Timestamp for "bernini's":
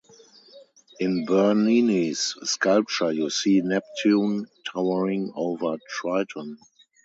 1.27-2.35